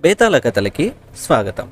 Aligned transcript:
బేతాల 0.00 0.38
కథలకి 0.38 0.92
స్వాగతం. 1.18 1.68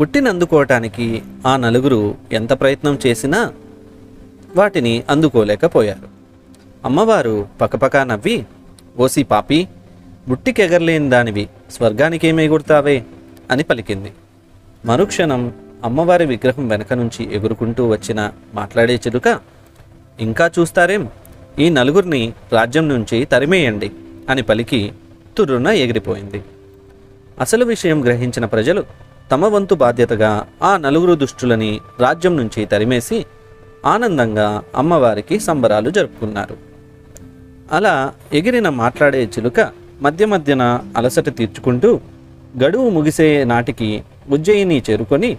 గుట్టిని 0.00 0.28
అందుకోవటానికి 0.28 1.22
ఆ 1.46 1.56
నలుగురు 1.56 2.14
ఎంత 2.32 2.52
ప్రయత్నం 2.52 2.98
చేసినా 3.06 3.52
వాటిని 4.56 5.02
అందుకోలేకపోయారు. 5.10 6.08
అమ్మవారు 6.84 7.48
పకపకా 7.60 8.04
నవ్వి 8.04 8.46
ఓసి 8.98 9.22
పాపి 9.22 9.68
బుట్టికెగరలేని 10.28 11.10
దానివి 11.10 11.48
స్వర్గానికేమీ 11.70 12.48
గుర్తావే 12.48 13.04
అని 13.50 13.62
పలికింది. 13.62 14.12
మరుక్షణం 14.84 15.52
అమ్మవారి 15.84 16.26
విగ్రహం 16.26 16.68
వెనక 16.68 16.92
నుంచి 16.92 17.34
ఎగురుకుంటూ 17.34 17.88
వచ్చిన 17.88 18.32
మాట్లాడే 18.54 18.94
చిలుక 18.94 19.40
ఇంకా 20.20 20.50
చూస్తారేం? 20.58 21.08
ఈ 21.58 21.68
నలుగురిని 21.68 22.32
రాజ్యం 22.52 22.88
నుంచి 22.88 23.24
తరిమేయండి 23.24 23.90
అని 24.28 24.42
పలికి 24.42 24.92
తుర్రున 25.36 25.66
ఎగిరిపోయింది. 25.66 26.42
అసలు 27.40 27.64
విషయం 27.64 28.04
గ్రహించిన 28.04 28.44
ప్రజలు 28.44 28.84
తమ 29.30 29.46
వంతు 29.46 29.74
బాధ్యతగా 29.74 30.46
ఆ 30.62 30.76
నలుగురు 30.76 31.14
దుష్టులని 31.14 31.80
రాజ్యం 32.00 32.36
నుంచి 32.36 32.64
తరిమేసి 32.64 33.26
ఆనందంగా 33.86 34.62
అమ్మవారికి 34.76 35.40
సంబరాలు 35.40 35.90
జరుపుకున్నారు. 35.90 36.56
అలా 37.72 38.12
ఎగిరిన 38.32 38.68
మాట్లాడే 38.68 39.24
చిలుక 39.24 39.70
మధ్య 40.02 40.26
మధ్యన 40.26 40.80
అలసట 40.96 41.36
తీర్చుకుంటూ 41.36 42.00
గడువు 42.64 42.90
ముగిసే 42.90 43.44
నాటికి 43.44 44.02
ఉజ్జయిని 44.30 44.82
చేరుకొని 44.90 45.38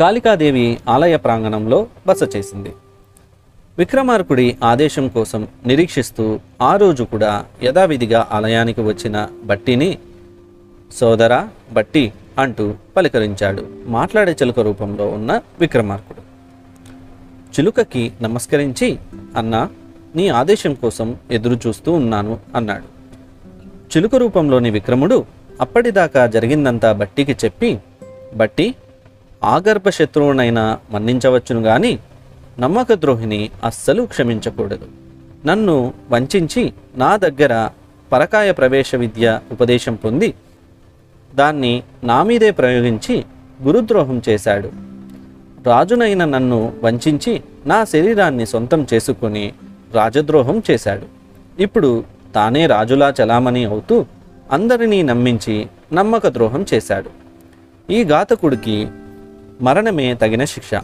కాళికాదేవి 0.00 0.78
ఆలయ 0.88 1.16
ప్రాంగణంలో 1.16 1.86
బస 2.06 2.36
చేసింది. 2.36 2.72
విక్రమార్కుడి 3.78 4.56
ఆదేశం 4.64 5.08
కోసం 5.08 5.48
నిరీక్షిస్తూ 5.66 6.40
ఆ 6.62 6.76
రోజు 6.76 7.04
కూడా 7.04 7.44
యథావిధిగా 7.62 8.28
ఆలయానికి 8.32 8.80
వచ్చిన 8.80 9.28
బట్టిని 9.44 9.98
సోదరా 10.94 11.48
బట్టి 11.72 12.12
అంటూ 12.38 12.74
పలకరించాడు. 12.96 13.66
మాట్లాడే 13.86 14.32
చిలుక 14.32 14.60
రూపంలో 14.60 15.08
ఉన్న 15.08 15.40
విక్రమార్కుడు. 15.60 16.20
చిలుకకి 17.52 18.12
నమస్కరించి 18.22 18.98
అన్నా 19.36 19.68
నీ 20.16 20.28
ఆదేశం 20.28 20.74
కోసం 20.74 21.16
ఎదురు 21.30 21.60
చూస్తూ 21.66 21.92
ఉన్నాను 21.92 22.38
అన్నాడు. 22.56 22.84
చిలుక 23.96 24.14
రూపంలోని 24.14 24.70
విక్రముడు 24.70 25.24
అప్పటిదాకా 25.60 26.26
జరిగిందంతా 26.26 26.92
బట్టికి 26.92 27.32
చెప్పి 27.32 27.78
బట్టి 28.34 28.74
ఆగర్భ 29.44 29.88
శత్రువునైనా 29.88 30.78
మన్నించవచ్చును 30.90 31.60
గాని 31.60 31.98
నమ్మక 32.60 32.92
ద్రోహిని 32.92 33.50
అస్సలు 33.64 34.02
క్షమించకూడదు. 34.02 34.86
నన్ను 35.46 35.94
వంచించి 36.10 36.72
నా 36.96 37.16
దగ్గర 37.16 37.70
పరకాయ 38.12 38.52
ప్రవేశ 38.52 38.94
విద్య 38.94 39.40
ఉపదేశం 39.52 39.94
పొంది 39.94 40.34
దాన్ని 41.34 41.82
నా 42.04 42.22
మీదే 42.22 42.50
ప్రయోగించి 42.50 43.24
గురుద్రోహం 43.62 44.22
చేశాడు. 44.28 44.70
రాజునైన 45.66 46.24
నన్ను 46.24 46.72
వంచించి 46.82 47.42
నా 47.66 47.84
శరీరాన్ని 47.84 48.46
సొంతం 48.46 48.86
చేసుకుని 48.94 49.52
రాజద్రోహం 49.92 50.62
చేశాడు. 50.70 51.02
ఇప్పుడు 51.62 52.04
తానే 52.34 52.66
రాజులా 52.66 53.14
చలామణి 53.22 53.64
అవుతూ 53.64 54.06
అందరినీ 54.52 55.02
నమ్మించి 55.02 55.66
నమ్మక 55.92 56.26
ద్రోహం 56.26 56.66
చేశాడు. 56.74 57.10
ఈ 57.92 58.04
ఘాతకుడికి 58.04 58.88
మరణమే 59.62 60.14
తగిన 60.14 60.44
శిక్ష. 60.44 60.80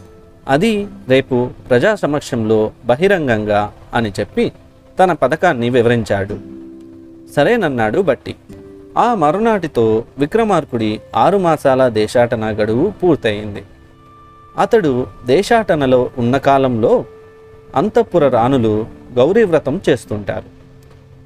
అది 0.47 0.87
రేపు 1.07 1.49
ప్రజా 1.69 1.95
సమక్షంలో 1.95 2.71
బహిరంగంగా 2.85 3.71
అని 3.93 4.13
చెప్పి 4.19 4.51
తన 4.99 5.13
పథకాన్ని 5.13 5.69
వివరించాడు. 5.69 6.39
సరేనన్నాడు 7.35 8.01
బట్టి. 8.01 8.35
ఆ 8.97 9.15
మరునాటితో 9.15 10.03
విక్రమార్కుడి 10.17 10.99
ఆరు 11.15 11.37
మాసాల 11.37 11.87
దేశాటన 11.87 12.51
గడువు 12.51 12.93
పూర్తయింది. 13.03 13.63
అతడు 14.57 15.07
దేశాటనలో 15.25 16.09
ఉన్న 16.17 16.37
కాలంలో 16.37 17.05
అంతఃపుర 17.75 18.27
రాణులు 18.27 18.85
గౌరీ 19.17 19.43
వ్రతం 19.43 19.81
చేస్తుంటారు. 19.89 20.45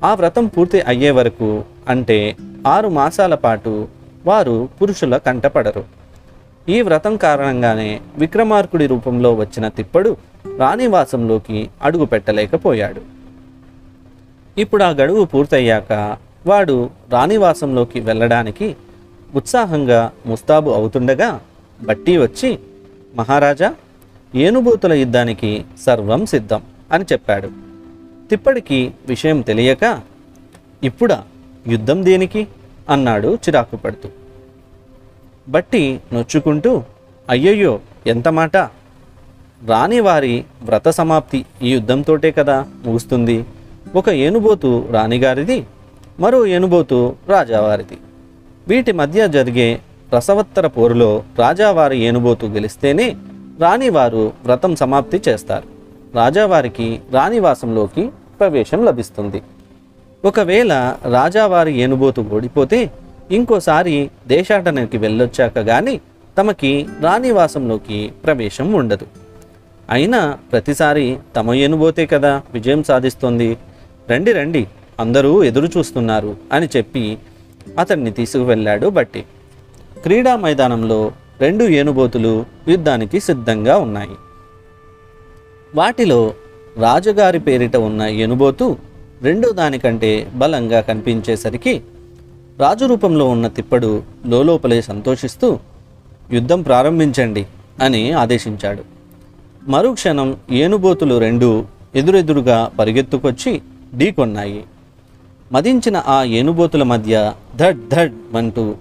ఆ 0.06 0.14
వ్రతం 0.14 0.48
పూర్తి 0.48 0.82
అయ్యే 0.82 1.12
వరకు 1.12 1.64
అంటే 1.88 2.36
ఆరు 2.68 2.88
మాసాల 2.88 3.36
పాటు 3.36 3.88
వారు 4.26 4.70
పురుషుల 4.82 5.18
కంటపడరు. 5.18 5.84
ఈ 6.70 6.82
వ్రతం 6.82 7.18
కారణంగానే 7.18 8.02
విక్రమార్కుడి 8.18 8.88
రూపంలో 8.88 9.34
వచ్చిన 9.34 9.68
తిప్పడు 9.68 10.18
రాణివాసంలోకి 10.58 11.70
అడుగు 11.84 12.06
పెట్టలేకపోయాడు 12.06 13.02
ఇప్పుడు 14.58 14.84
ఆ 14.84 14.90
గడువు 14.90 15.26
పూర్తయ్యాక 15.26 16.18
వాడు 16.46 16.76
రాణివాసంలోకి 17.12 18.00
వెళ్ళడానికి 18.00 18.68
ఉత్సాహంగా 19.36 20.00
ముస్తాబు 20.26 20.70
అవుతుండగా 20.72 21.30
బట్టి 21.80 22.18
వచ్చి 22.18 22.50
మహారాజా 23.16 23.70
ఏనుబూతుల 24.34 24.94
యుద్ధానికి 24.94 25.52
సర్వం 25.86 26.26
సిద్ధం 26.26 26.62
అని 26.92 27.06
చెప్పాడు. 27.14 27.50
తిప్పడికి 28.30 28.80
విషయం 29.08 29.42
తెలియక 29.42 29.84
ఇప్పుడా 30.84 31.18
యుద్ధం 31.68 32.06
దేనికి? 32.06 32.42
అన్నాడు 32.90 33.36
చిరాకు 33.36 33.76
పడుతూ. 33.76 34.08
బట్టి 35.48 35.84
నొచ్చుకుంటూ 36.14 36.72
అయ్యయ్యో 37.28 37.74
ఎంత 38.08 38.28
మాట! 38.30 38.56
రాణివారి 39.66 40.36
వ్రత 40.64 40.90
సమాప్తి 40.90 41.40
ఈ 41.62 41.72
యుద్ధంతోటే 41.72 42.32
కదా 42.32 42.58
ముగుస్తుంది. 42.86 43.38
ఒక 43.96 44.10
ఏనుబోతు 44.26 44.88
రాణిగారిది 44.92 45.58
మరో 46.20 46.46
ఏనుబోతు 46.46 47.16
రాజావారిది. 47.28 47.98
వీటి 48.68 48.92
మధ్య 48.92 49.28
జరిగే 49.28 49.80
రసవత్తర 50.16 50.68
పోరులో 50.68 51.24
రాజావారి 51.40 51.98
ఏనుబోతు 51.98 52.46
గెలిస్తేనే 52.46 53.16
రాణివారు 53.62 54.34
వ్రతం 54.46 54.76
సమాప్తి 54.76 55.22
చేస్తారు. 55.28 55.68
రాజావారికి 56.16 57.02
రాణివాసంలోకి 57.12 58.10
ప్రవేశం 58.40 58.86
లభిస్తుంది. 58.86 59.42
ఒకవేళ 60.26 60.96
రాజావారి 61.12 61.78
ఏనుబోతు 61.80 62.22
ఓడిపోతే 62.22 62.92
ఇంకోసారి 63.32 64.12
దేశాటనకి 64.28 64.98
వెళ్ళొచ్చాక 64.98 65.60
గాని 65.60 66.02
తమకి 66.38 66.88
రాణివాసంలోకి 67.02 68.12
ప్రవేశం 68.26 68.74
ఉండదు. 68.74 69.08
అయినా 69.90 70.38
ప్రతిసారి 70.52 71.18
తమ 71.36 71.54
ఏనుబోతే 71.54 72.06
కదా 72.06 72.42
విజయం 72.54 72.84
సాధిస్తుంది. 72.84 73.58
రండి 74.10 74.32
రండి. 74.32 74.68
అందరూ 75.00 75.44
ఎదురు 75.44 75.70
చూస్తున్నారు 75.78 76.36
అని 76.52 76.68
చెప్పి 76.78 77.18
అతన్ని 77.80 78.12
తీసుకువెళ్ళాడు 78.12 78.88
బట్టి. 78.88 79.24
క్రీడా 80.04 80.36
మైదానంలో 80.36 81.12
రెండు 81.40 81.64
ఏనుబోతులు 81.64 82.46
యుద్ధానికి 82.68 83.20
సిద్ధంగా 83.20 83.78
ఉన్నాయి. 83.78 84.16
వాటిలో 85.76 86.34
రాజుగారి 86.78 87.40
పేరిట 87.40 87.76
ఉన్న 87.76 88.02
ఏనుబోతు 88.02 88.78
రెండో 89.22 89.52
దానికంటే 89.52 90.32
బలంగా 90.36 90.82
కనిపించేసరికి 90.82 91.82
రాజు 92.60 92.86
రూపంలో 92.86 93.30
ఉన్న 93.30 93.48
తిప్పడు 93.48 94.04
లోలోపలే 94.26 94.82
సంతోషిస్తూ 94.82 95.60
యుద్ధం 96.32 96.62
ప్రారంభించండి 96.62 97.46
అని 97.82 98.12
ఆదేశించాడు. 98.12 98.84
మరుక్షణం 99.68 100.38
ఏనుబోతులు 100.52 101.20
రెండు 101.20 101.66
ఎదురెదురుగా 101.96 102.72
పరిగెత్తుకొచ్చి 102.80 103.62
ఢీకొన్నాయి. 103.98 104.64
మదించిన 105.52 105.98
ఆ 106.08 106.24
ఏనుబోతుల 106.24 106.84
మధ్య 106.84 107.34
ధడ్ 107.56 107.90
ధడ్ 107.90 108.36
అంటూ 108.36 108.76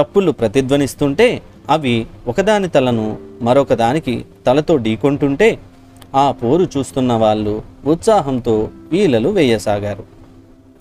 చప్పులు 0.00 0.32
ప్రతిధ్వనిస్తుంటే 0.32 1.42
అవి 1.70 2.06
ఒకదాని 2.28 2.68
తలను 2.68 3.18
మరొకదానికి 3.42 4.24
తలతో 4.46 4.76
ఢీకొంటుంటే 4.76 5.58
ఆ 6.14 6.32
పోరు 6.32 6.68
చూస్తున్న 6.76 7.12
వాళ్ళు 7.12 7.62
ఉత్సాహంతో 7.86 8.68
వీలలు 8.92 9.28
వేయసాగారు. 9.28 10.02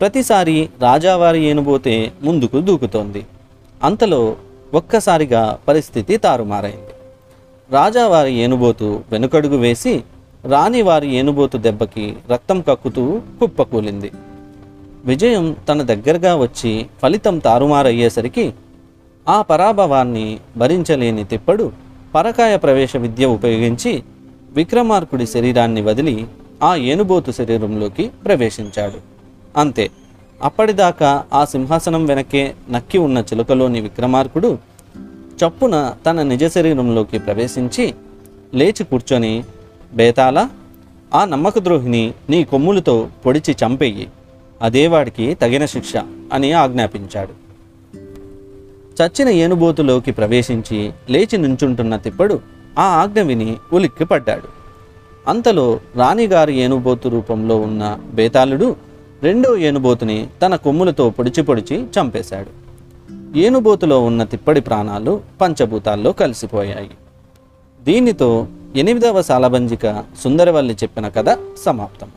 ప్రతిసారి 0.01 0.69
రాజావారి 0.81 1.43
ఏనుబోతే 1.43 2.11
ముందుకు 2.23 2.59
దూకుతోంది. 2.59 3.25
అంతలో 3.83 4.35
ఒక్కసారిగా 4.73 5.59
పరిస్థితి 5.67 6.17
తారుమారైంది. 6.17 6.93
రాజావారి 7.71 8.33
ఏనుబోతు 8.33 9.03
వెనుకడుగు 9.11 9.57
వేసి 9.57 10.03
రాణివారి 10.45 11.15
ఏనుబోతు 11.15 11.57
దెబ్బకి 11.57 12.15
రక్తం 12.31 12.61
కక్కుతూ 12.61 13.21
కుప్పకూలింది. 13.39 14.11
విజయం 15.05 15.55
తన 15.69 15.81
దగ్గరగా 15.81 16.35
వచ్చి 16.35 16.85
ఫలితం 17.01 17.39
తారుమారయ్యేసరికి 17.39 18.53
ఆ 19.27 19.41
పరాభవాన్ని 19.41 20.39
భరించలేని 20.57 21.23
తిప్పడు 21.23 21.71
పరకాయ 22.15 22.57
ప్రవేశ 22.57 22.97
విద్య 22.97 23.25
ఉపయోగించి 23.25 24.03
విక్రమార్కుడి 24.51 25.25
శరీరాన్ని 25.25 25.81
వదిలి 25.81 26.27
ఆ 26.63 26.75
ఏనుబోతు 26.75 27.31
శరీరంలోకి 27.31 28.11
ప్రవేశించాడు. 28.25 28.99
అంతే. 29.57 29.89
అప్పటిదాకా 30.43 31.25
ఆ 31.33 31.45
సింహాసనం 31.45 32.05
వెనకే 32.05 32.55
నక్కి 32.69 32.97
ఉన్న 32.97 33.17
చిలుకలోని 33.17 33.81
విక్రమార్కుడు 33.81 34.57
చప్పున 35.45 35.95
తన 36.05 36.23
నిజ 36.23 36.47
శరీరంలోకి 36.47 37.19
ప్రవేశించి 37.19 37.93
లేచి 38.53 38.83
కూర్చొని 38.83 39.43
బేతాల 39.93 40.49
ఆ 41.13 41.25
నమ్మకద్రోహిని 41.25 42.13
నీ 42.29 42.43
కొమ్ములతో 42.43 43.09
పొడిచి 43.25 43.55
చంపేయి 43.65 44.09
అదే 44.61 44.87
వాడికి 44.87 45.33
తగిన 45.33 45.65
శిక్ష 45.65 45.93
అని 46.33 46.51
ఆజ్ఞాపించాడు. 46.51 47.49
చచ్చిన 49.03 49.29
ఏనుబోతులోకి 49.29 50.11
ప్రవేశించి 50.11 50.91
లేచి 51.09 51.37
నుంచుంటున్న 51.37 51.97
తిప్పడు 51.97 52.39
ఆ 52.79 52.83
ఆజ్ఞ 52.83 53.21
విని 53.21 53.57
ఉలిక్కి 53.73 54.05
పడ్డాడు 54.05 54.59
అంతలో 55.27 55.79
రాణిగారి 55.95 56.55
ఏనుబోతు 56.55 57.09
రూపంలో 57.09 57.57
ఉన్న 57.57 57.99
బేతాళుడు 58.13 58.75
రెండో 59.23 59.57
ఏనుబోతుని 59.57 60.27
తన 60.41 60.55
కొమ్ములతో 60.55 61.09
పొడిచి 61.09 61.43
పొడిచి 61.43 61.83
చంపేశాడు. 61.83 62.69
ఏనుబోతులో 63.37 64.03
ఉన్న 64.03 64.23
తిప్పడి 64.23 64.61
ప్రాణాలు 64.61 65.21
పంచభూతాల్లో 65.41 66.11
కలిసిపోయాయి. 66.11 66.91
దీనితో 67.83 68.47
ఎనిమిదవ 68.75 69.21
సాలబంజిక 69.21 70.03
సుందరవల్లి 70.23 70.73
చెప్పిన 70.73 71.07
కథ 71.07 71.37
సమాప్తం. 71.65 72.07